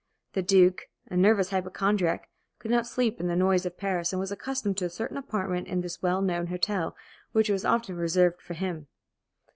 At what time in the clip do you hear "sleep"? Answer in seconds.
2.87-3.19